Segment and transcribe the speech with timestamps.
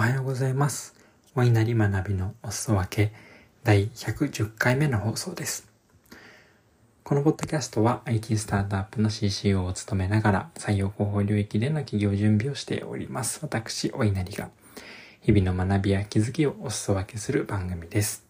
[0.00, 0.94] おはようございます。
[1.34, 3.12] お稲荷学びのお裾分け
[3.64, 5.68] 第110回目の放送です。
[7.04, 13.40] このポッドキャストは IT スタートアップの CCO を務めながら採用広報領域での企業準備をしております。
[13.42, 14.48] 私、お稲荷が
[15.20, 18.24] 日々の学びや気づきをお裾分けする番組です。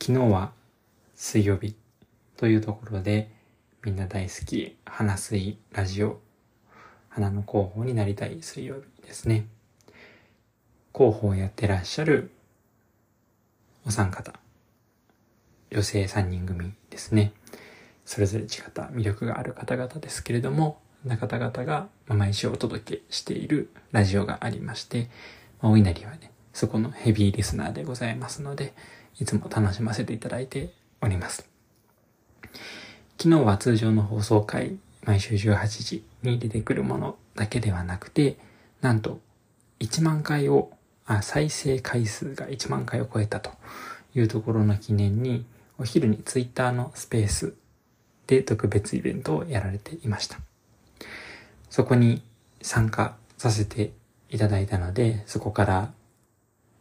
[0.00, 0.52] 昨日は
[1.14, 1.76] 水曜日
[2.38, 3.30] というところで
[3.84, 6.20] みんな大好き花水ラジオ
[7.10, 9.48] 花の広報になりたい水曜日ですね。
[10.94, 12.30] 広報をやってらっしゃる
[13.84, 14.32] お三方、
[15.72, 17.32] 女性三人組ですね。
[18.04, 25.08] それぞれ違った魅力がある方々ですけれども、な方々が毎週お届けしているラジオがありまして、
[25.60, 28.74] まあ、お稲荷はね、そこのヘビーリスナーでございますので、
[29.18, 31.48] いつも楽しませていただいております。
[33.18, 38.36] 昨日は通常の放送回、毎週18時に出てくるものだけではなくて、
[38.80, 39.20] なんと
[39.80, 40.70] 1万回を、
[41.06, 43.50] あ、再生回数が1万回を超えたと
[44.14, 45.44] いうところの記念に、
[45.78, 47.54] お昼にツイッターのスペース
[48.26, 50.38] で特別イベントをやられていました。
[51.70, 52.22] そこに
[52.62, 53.92] 参加させて
[54.28, 55.92] いただいたので、そこから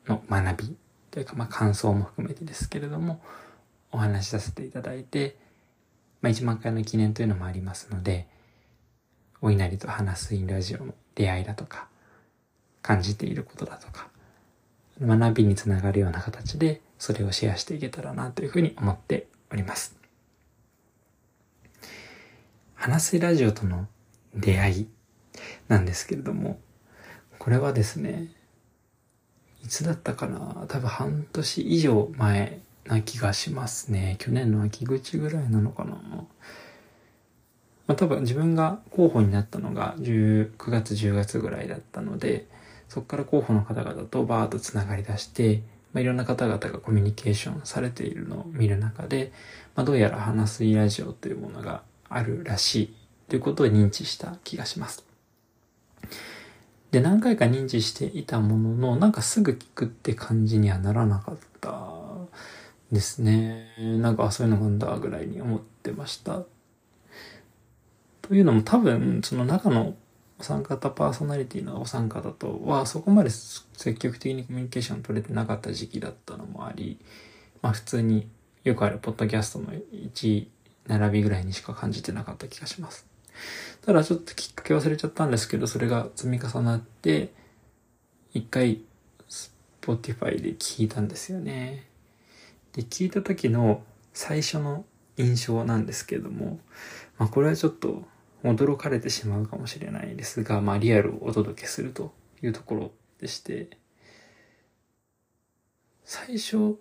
[0.08, 0.76] の学び
[1.12, 3.22] というか、まあ感想も含めてですけれども、
[3.92, 5.38] お話しさせていただいて、
[6.22, 8.28] まあ1万回の記念というのもありますので、
[9.42, 11.88] お稲荷と話すインラジオの出会いだとか、
[12.82, 14.10] 感じていることだとか、
[15.02, 19.98] 学びにつながるような形で、それをシェアしていけたらなというふうに思っております。
[22.76, 23.88] 話すラジオとの
[24.36, 24.90] 出会い
[25.68, 26.60] なんですけれども、
[27.38, 28.28] これはですね、
[29.64, 34.16] いつだったかな多分半年以上前な気がしますね。
[34.20, 35.98] 去年の秋口ぐらいなのかな
[37.90, 42.46] まあ、多分自分が候補になったのが9月10月ぐらいだったので
[42.88, 49.32] そこから候補の方々とバーッとつながり出して、まあ、いろんな方々がコミュニケーションされているのを見る中で、
[49.76, 52.96] まあ、どうやら話すいラジオというものがあるらしい
[53.28, 55.04] ということを認知した気がします。
[56.92, 61.90] で、何回か認知していたものの、なんかすぐ聞くって感じにはならなかった
[62.92, 63.68] ですね。
[64.00, 66.44] なんか、そういうのがんだぐらいに思ってました。
[68.30, 69.96] というのも多分、その中の
[70.40, 77.00] お三方パーソナリティのお三方とは、そこまで積極的にコミュニケーション取れてなかった時期だったのもあり、
[77.64, 78.30] まあ普通に
[78.64, 80.48] よくあるポッドキャストの1位
[80.86, 83.08] 並びぐらいにしか感じてなかった気がします。
[83.84, 87.34] ただちょっときっかけ忘れちゃったんですけど、それが積み重なって、
[88.36, 88.82] 一回、
[89.82, 91.88] Spotify で聞いたんですよね。
[92.74, 93.82] で、聞いた時の
[94.14, 94.86] 最初の
[95.18, 96.60] 印象なんですけれども、
[97.18, 98.04] まあこれはちょっと
[98.44, 103.70] 驚かれてしまうかもしれないですが、まあリアルをお届けするというところでして、
[106.06, 106.78] 最初、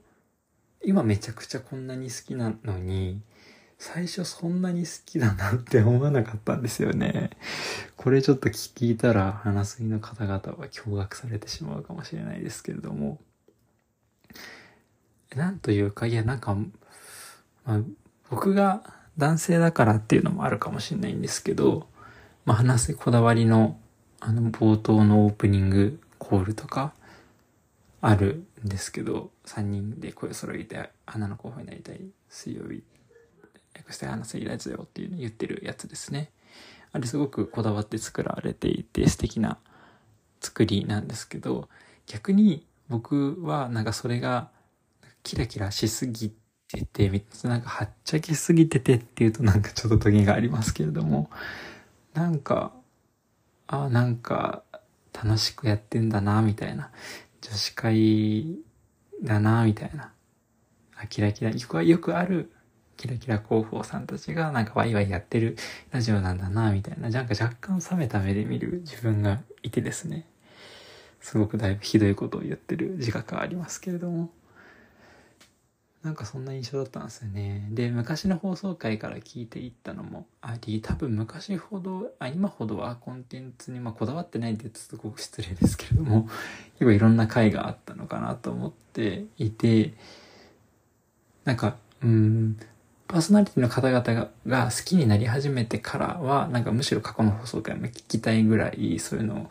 [0.84, 3.20] 今めちゃくちゃこんなに好きなのに、
[3.78, 7.30] 最初そんなに好きだなって思わなかったんですよね。
[7.96, 13.20] これちょっと聞いたら、花水の方々は驚愕されてしまうかもしれないですけれども、
[15.34, 17.80] なんというか、いや、なんか、まあ、
[18.30, 18.82] 僕が
[19.18, 21.88] 男性だからっていうのもあるかもしれないんですけど、
[22.44, 23.78] まあ、話すこだわりの、
[24.20, 26.94] あの、冒頭のオープニングコールとか、
[28.00, 32.84] あるんですけど、3人で声揃えて、花の候補になりたい水曜日、
[33.74, 36.30] 略して花すいラジオっていうの言ってるやつですね。
[36.92, 39.58] あれすごくこだわって作られていて素敵な
[40.40, 41.68] 作りなんですけど、
[42.06, 44.50] 逆に僕はなんかそれが
[45.24, 51.30] キラキラしすぎてて、めっちゃなんかはっちゃけすぎててっていうとなんかちょっとトゲがありますけれども、
[52.14, 52.72] なんか、
[53.66, 54.62] あなんか
[55.12, 56.90] 楽しくやってんだな、みたいな。
[57.40, 58.58] 女子会
[59.22, 60.12] だな、みたいな。
[60.96, 62.52] あ、キラキラ、よくよくある
[62.96, 65.56] キラキラ広報さんたちがなんかワイワイやってる
[65.92, 67.08] ラジオなんだな、みたいな。
[67.08, 70.26] なんか若干冷めた目で見る自分がいてですね。
[71.20, 74.30] すごくだいぶひどいことを言ってる自覚はありますけれども。
[76.02, 77.66] なんかそんな印象だったんですよね。
[77.72, 86.28] で、昔の放送回から聞いていったのもあり、多分昔ほど、あ、今ほどはコンテンツにまこだわってないって言うとすごく失礼ですけれども、
[86.78, 89.94] 結構いろんな回があったのかなと思っていて、
[91.44, 92.56] なんか、うん、
[93.08, 99.50] パーソナリティの方々が好きになり始めてからは、なんかむしろ過去の放送回も聞きたいぐらい、そういうのを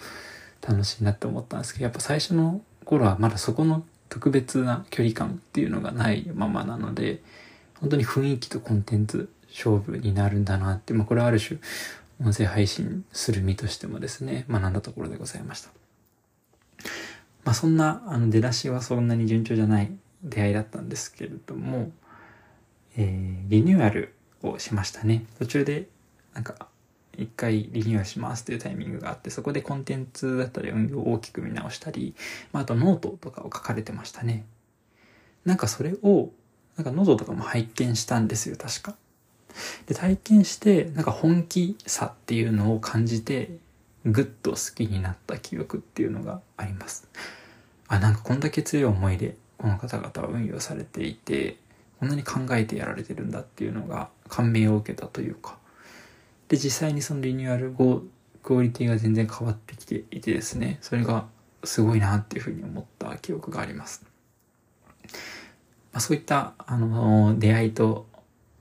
[0.66, 7.22] 楽しいなって思ったんですけど、やっぱ最初の頃はまだそこの特別な距離感っていうのがないままなので、
[7.80, 11.60] 本当に雰囲気とコンテンツ勝負になるんだなって、まあこれはある種
[12.24, 15.70] 音声配信する身としてもですね、学んだところでございました。
[17.44, 19.92] まあそんな、あの出だしはそんなに順調じゃない
[20.24, 21.92] 出会いだったんですけれども、
[22.98, 25.26] えー、リニューアルをしましたね。
[25.38, 25.88] 途中で、
[26.34, 26.68] なんか、
[27.18, 32.16] 一回リニューアルしますというタイミングがあって、そこでコンテンツだったり運用を大きく見直したり、
[32.54, 34.46] まあ、あとノートとかを書かれてましたね。
[35.46, 36.30] なんかそれを、
[36.76, 38.96] なんかノートとかも拝見したんですよ、確か。
[39.88, 43.58] で、体験して、なんか本気さっていうのを感じて、
[44.06, 47.08] ぐっと好きになった記憶っていうのがあります。
[47.88, 51.58] あ、なんかこんだけ強い思いで、この方々は運用されていて、
[52.00, 55.58] こんなに考えてやられてるんだっていうのが感銘を受けたというか。
[56.48, 58.04] で、実際にそのリニューアル後、
[58.44, 61.26] クオリティが全然変わってきていてですね、それが
[61.64, 64.06] すごいなっていうふうに思った記憶があります。
[65.92, 68.08] まあ、そういった、あの、出会いと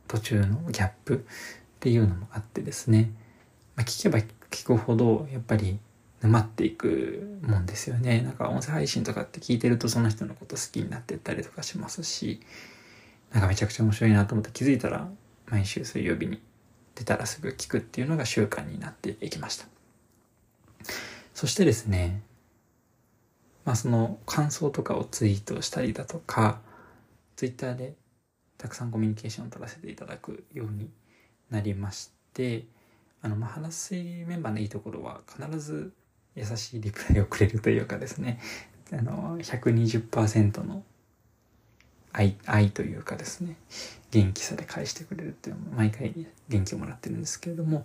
[0.08, 1.18] 途中のギャップっ
[1.80, 3.10] ていうのもあってですね、
[3.76, 4.18] まあ、聞けば
[4.50, 5.78] 聞くほど、やっぱり
[6.22, 8.22] 沼っていくもんですよね。
[8.22, 12.40] なんか音声配信とかって聞いてるとその人のこと好きになってったりとかしますし、
[13.32, 15.08] なんかめちゃくちゃ面白いなと思って気づいたら
[15.48, 16.40] 毎週水曜日に
[16.96, 19.66] 出たらすぐ聞くっていうのが習慣になっていきました。
[21.34, 22.22] そしてですね、
[23.64, 26.60] まあその感想とかをツイートしたりだとか、
[27.36, 27.94] ツイッターで
[28.58, 30.88] たくさんコミュニケーションを取らせていただくように
[31.50, 32.64] なりまして、
[33.20, 35.92] あの、まあ、話すメンバーのいいところは必ず
[36.34, 38.40] 優しいリプライをくれるというかですね、
[38.92, 40.82] あの、120%の
[42.16, 43.56] 愛、愛というかですね、
[44.10, 46.14] 元気さで返してくれるっていうのも毎回
[46.48, 47.84] 元気をもらってるんですけれども、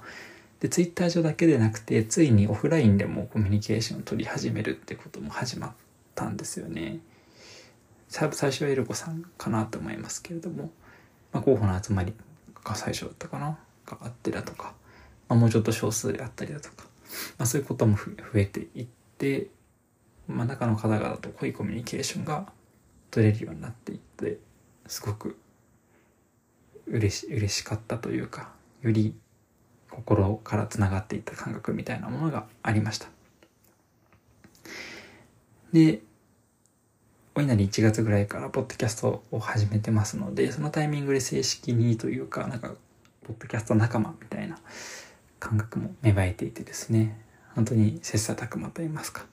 [0.62, 5.72] で、ツイッター上だけでなくて、ついにオフラインでもコミュニケーションを取り始めるってことも始まっ
[6.16, 7.00] たんですよね。
[8.08, 10.70] 最初はエルコさんかなと思いますけれども、
[11.34, 12.14] まあ、候補の集まり
[12.64, 14.74] が最初だったかながあってだとか、
[15.28, 16.86] まあ、もうちょっと少数であったりだとか、
[17.38, 18.88] まあ、そういうことも増えていっ
[19.18, 19.48] て、
[20.28, 22.52] まあ、中の方々と濃いコミュニケーションが
[23.12, 24.38] 取れるようになっていって
[24.88, 25.38] すごく
[26.88, 28.50] 嬉し嬉しかったというか
[28.82, 29.14] より
[29.90, 33.08] 心からつながっていった感覚みたいなものがありました。
[35.74, 36.02] で
[37.34, 42.74] お稲荷1月ぐらいからポッドキャストを始めてますのでそのタイミングで正式にというかなんか
[43.24, 44.58] ポッドキャスト仲間みたいな
[45.40, 47.18] 感覚も芽生えていてですね
[47.56, 49.26] 本当に切磋琢磨と言いますか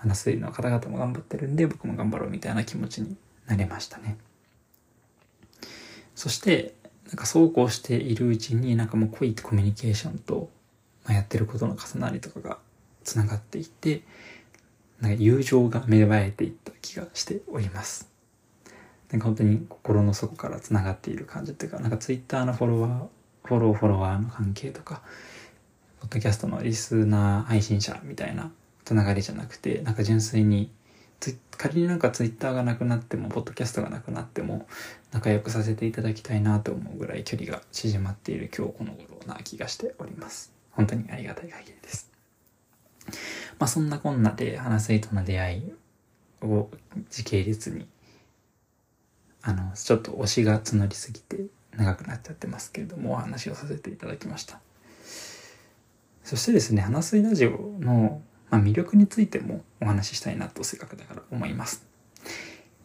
[0.00, 3.16] 話すの方々も頑張ってるんで僕も頑張ろうみたいな気持ちに
[3.46, 4.16] なれましたね。
[6.14, 6.74] そして、
[7.08, 10.48] なんかそうこうしているうちになんかもう濃いコミュニケーションと、
[11.04, 12.58] まあ、やってることの重なりとかが
[13.04, 14.02] 繋がっていって、
[15.00, 18.08] なんか友情が芽生えていった気がしております。
[19.10, 23.06] なんか本当に心の底から繋がっている感じっていうか、なんかツイッターのフォロワー、
[23.44, 25.02] フォローフォロワーの関係とか、
[26.00, 28.52] ポッドキャストのリスナー配信者みたいな
[28.90, 30.68] つながりじゃなくて、なんか純粋に、
[31.56, 34.66] 仮になんかツイッターがなくなっても、ポッドキャストがなくなっても、
[35.12, 40.52] 仲良くさせていただきたいなと思うぐらい距離が縮まっている今日この頃な気がしております。
[40.72, 42.10] 本当にありがたい限りです。
[43.60, 45.72] まあそんなこんなで花水との出会い
[46.42, 46.68] を
[47.10, 47.86] 時系列に、
[49.42, 51.44] あの、ちょっと推しが募りすぎて
[51.76, 54.58] 長くなっちゃってますけれども、お話をさせていただきました。
[56.24, 61.86] そしてですね、花水ラジオのまあ、魅力についてもお話ししたいなとせっかくだから思います。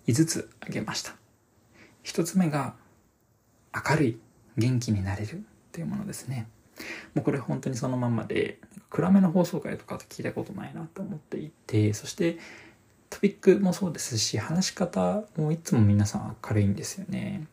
[0.07, 1.15] 5つ挙げました。
[2.03, 2.75] 1つ目が
[3.89, 4.19] 明るい、
[4.57, 5.39] 元気になれるっ
[5.71, 6.47] ていうものですね。
[7.13, 12.37] もうこれ本当にそのままで、暗めの放送回とか聞いたことないなと思っていて、そして
[13.09, 17.47] トピックもそうですし、話し方もいつも皆さん明るいんですよね。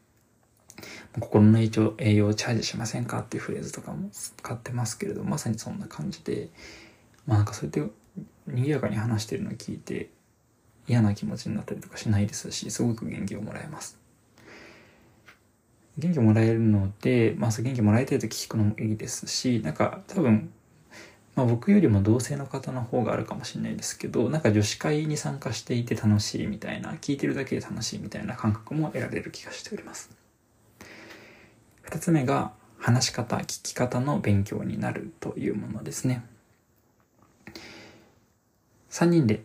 [1.21, 6.49] 心の栄養栄養をチャージしませんかっていうフレーズとかも使ってますけれど、まさにそんな感じで、
[7.27, 7.93] まあなんかそうやって
[8.47, 10.11] 賑やかに話してるのを聞いて
[10.87, 13.99] 嫌な気持ちになったりとかしないですし、すごく元気をもらえます。
[15.99, 20.51] 元気をもらえるので、まあ、元気もらいたいと聞くのもいいですし、なんか多分、
[21.35, 30.11] まあ僕よりも同性の方の方があるかもしれないですけど、なんか女子会に参加していて楽しいみたいな、聞いてるだけで楽しいみたいな感覚も得られる気がしております。
[31.83, 36.25] 二つ目が、話し方、聞き方の勉強になるというものですね。
[38.93, 39.43] 3人で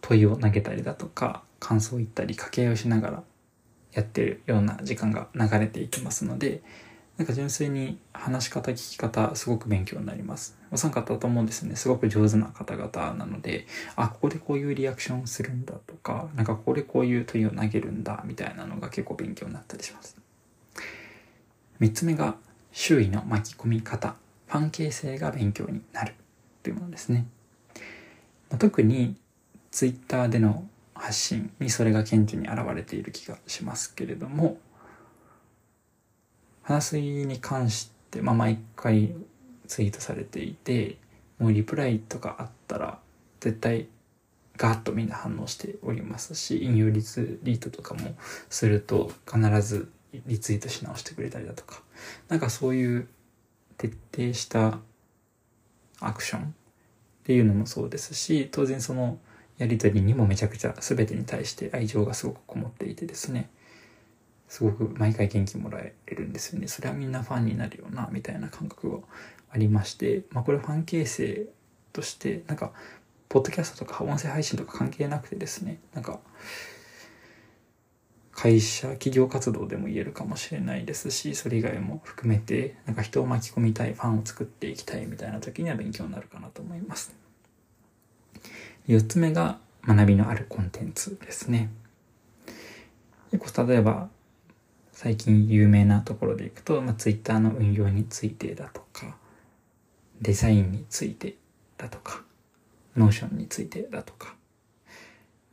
[0.00, 3.22] 問いを投げたりだとか、感想を言ったり、掛け合いをしながら
[3.92, 6.62] やってるような時間が流れていきますので、
[7.16, 10.58] なんか純粋に話し方、聞き方、すごく勉強になります。
[10.72, 20.16] お三方ともですね、すごく上手な方々なので、あ、ここでこういうリアクションするんだとか、なんかここでこういう問いを投げるんだ、みたいなのが結構勉強になったりします。
[21.78, 22.34] 三つ目が、
[22.72, 24.16] 周囲の巻き込み方、
[24.48, 26.14] ファン形成が勉強になる。
[26.66, 27.28] というものですね。
[28.50, 29.14] まあ、特に
[29.70, 34.58] ツイッターでの発信にそれが顕著に現れている気がしますけれども、
[36.62, 39.14] 話すに関して、まあ、毎回
[39.68, 40.96] ツイートされていて、
[41.38, 42.98] もうリプライとかあったら、
[43.38, 43.86] 絶対
[44.56, 48.16] ガーッとみんな反応しておりますし、引用リツリートとかも
[48.50, 49.88] すると必ず
[50.26, 51.80] リツイートし直してくれたりだとか、
[52.26, 53.08] なんかそういう
[53.76, 54.80] 徹底した
[56.00, 56.46] アクションっ
[57.24, 59.18] ていうのもそうですし、当然その
[59.58, 63.50] やりとりにもめちゃくちゃ全てに対して愛情がすごくこもっていてですね、
[64.48, 66.68] すごく毎回元気もらえるんですよね。
[66.68, 68.98] それはみんなファンになるよな、みたいな感覚が
[69.50, 71.46] ありまして、まあこれファン形成
[71.92, 72.72] として、なんか、
[73.28, 76.20] ポッドキャストとか音声配信とか関係なくてですね、なんか、
[78.36, 87.16] 会社、企業活動でも言えるかもしれないですし、それ以外も含めて、なんか人を巻き込みたい、ファンを作っていきたいみたいな時には勉強になるかなと思います。
[88.86, 91.70] 四つ目が学びのあるコンテンツですね。
[93.30, 94.10] 結構例えば、
[94.92, 99.16] 最近有名なところでいくと、まあ、Twitter の運用についてだとか、
[100.20, 101.36] デザインについて
[101.78, 102.22] だとか、
[102.98, 104.34] Notion についてだとか、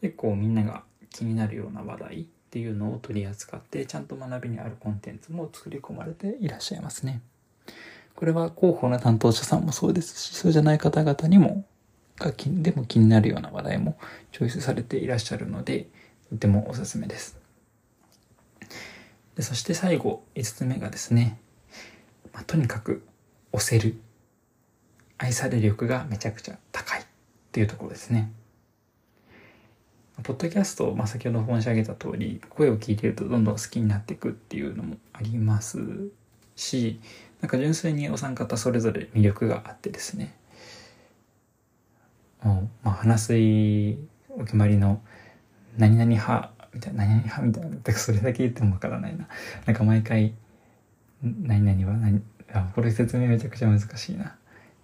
[0.01, 7.19] 結構みんなが気になるような話題っていうのを取り扱ってちゃんと学びにあるコンテンツも作り込まれていらっしゃいますね。
[8.15, 11.65] これは広報の担当者さんもそうですし、そうじゃない方々にも、
[12.19, 13.97] がでも気になるような話題も
[14.31, 15.87] チョイスされていらっしゃるので、
[16.29, 17.39] とてもおすすめです。
[19.35, 21.39] でそして最後、5つ目がですね、
[22.33, 23.03] まあ、とにかく
[23.51, 23.97] 押せる。
[25.17, 27.05] 愛され力がめちゃくちゃ高いっ
[27.51, 28.31] ていうところですね。
[30.21, 35.79] ポッドキャスト、まあ、先ほど申し上げた通り、声を聞いてるとどんどん好きになっていくっていうのもあります
[36.55, 36.99] し、
[37.41, 40.35] なんか純粋にお三方それぞれ魅力があってですね、
[42.43, 43.97] もう、まあ、話すい
[44.29, 45.01] お決まりの
[45.77, 49.27] 何々派みたいな、何々派みたいな、だそれだけ言ってもわからないな。
[49.65, 50.35] なんか毎回、
[51.21, 54.35] 何々は何、あ、これ説明めちゃくちゃ難しいな。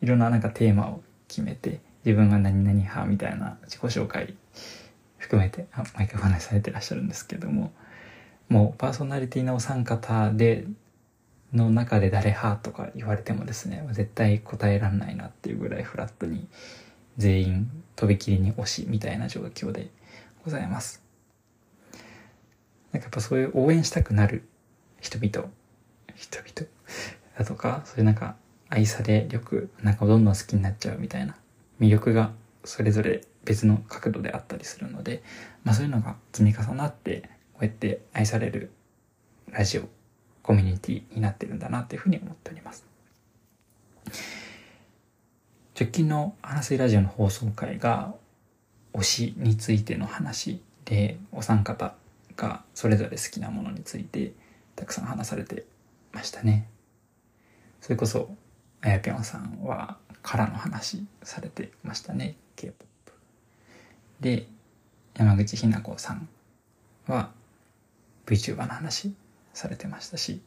[0.02, 4.36] いろんななんかテーマを決めて、自分が何々派みたいな自己紹介
[5.30, 7.72] 含めて毎回お話しされてらっしゃるんですけども
[8.50, 10.66] もうパーソナリティのお三方で
[11.54, 16.48] の中で誰派とか言われてもですね絶対答えらんないなっていうぐらいフラットに
[17.18, 19.92] 全員とびきりに推しみたいな状況で
[20.44, 21.04] ございます。
[22.92, 24.48] なんかやっぱそういう応援したくなる
[25.00, 25.48] 人々
[26.16, 26.68] 人々？
[27.38, 28.36] だとかそういうなんか
[28.70, 31.36] 愛され力なんかどんどん好きになっちゃうみたいな
[31.80, 32.32] 魅力が
[32.64, 35.24] それぞれ別の角度であったりするので、
[35.64, 38.70] まあそういうのが積み重なって、こうやって愛される
[39.50, 39.90] ラジオ、
[40.44, 42.86] コミュニティになってるんだなっていうふうに思っております。
[45.74, 48.14] 直近の話すラジオの放送回が
[48.94, 51.96] 推しについての話でお三方
[52.36, 54.34] がそれぞれ好きなものについて
[54.76, 55.66] たくさん話されて
[56.12, 56.68] ましたね。
[57.82, 58.30] それこそ
[58.82, 62.36] あやぴょんさんはからの話されてましたね。
[64.20, 64.48] で、
[65.16, 66.30] 山口ひな子さん
[67.08, 67.32] は
[68.26, 69.14] VTuber の話
[69.54, 70.42] されてましたし、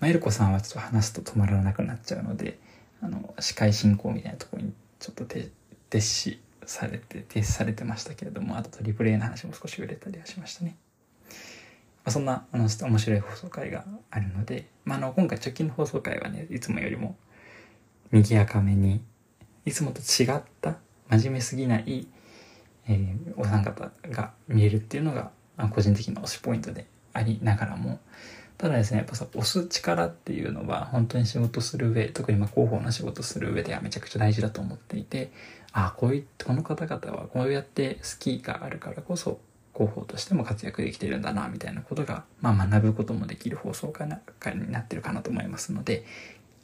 [0.00, 2.58] まあ、エルコさんはちょっと話すと止まらなくなっちゃうので、
[3.00, 10.76] あの、司会進行みたいなところにちょっと徹しされて、徹されてましたけれども、あとリプル A の話も少し触れたりはしましたね。
[12.04, 17.16] まあ、そんな、あの、面白い放送回があるので、まあ、あの、今回直近の放送回はね、いつもよりも、
[18.10, 19.00] 賑やかめに、
[19.64, 20.76] いつもと違った
[21.08, 22.08] 真面目すぎない、
[22.88, 25.30] えー、お三方が見えるっていうのが、
[25.70, 28.00] 個人的な推しポイントでありながらも、
[28.58, 35.32] ただですね、やっぱさ、押す力っていうのは、本当に仕事する上、特にま広報の仕事する上ではめちゃくちゃ大事だと思っていて、
[35.72, 39.40] ああ、こういう、この方々はこうやって好きがあるからこそ、
[39.74, 46.04] 広報としても活躍できてるんだな、みたいなことが、まあ学ぶこともできる放送会になってるかなと思いますので、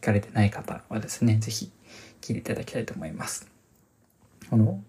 [0.00, 1.72] 聞かれてない方はですね、ぜひ
[2.20, 3.50] 聞いていただきたいと思います。
[4.50, 4.80] この、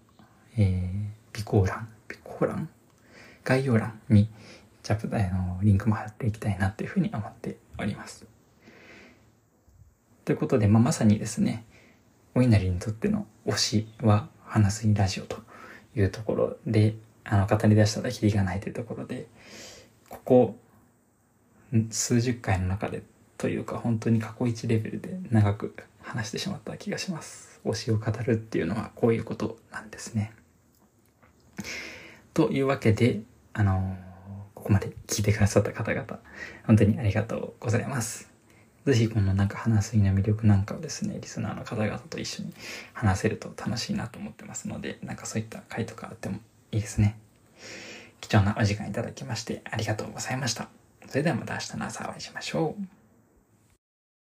[0.56, 2.68] えー、備考欄、備考欄
[3.44, 4.28] 概要欄に、
[4.82, 8.26] チャプターのリンクも貼っていきたいなというふうに思っております。
[10.24, 11.64] ということで、まあ、まさにですね、
[12.34, 15.38] お稲荷にとっての推しは話すいラジオと
[15.94, 16.94] いうところで、
[17.24, 19.26] あの、語り出したらキリがないというところで、
[20.08, 20.56] ここ、
[21.90, 23.02] 数十回の中で
[23.38, 27.60] というか本当に過去一レベルで長く話してしまった気がします。
[27.64, 30.32] 推しを語るっていうのはこういうことなんですね。
[32.34, 33.20] というわけで、
[33.52, 33.96] あの、
[34.54, 36.18] ここまで聞いてくださった方々、
[36.66, 38.30] 本当にありがとうございます。
[38.86, 42.52] ぜひこのなんか話す意の魅力なんかをですね、リスナーの方々と一緒に
[42.92, 46.38] 話せると楽しいなと思ってますので、なんかそういった回とかあっても
[46.72, 47.18] いいですね。
[48.20, 50.68] 貴重なお時間いただきましてありがとうございました。
[51.08, 52.99] それではまた明日の朝お会いしましょう。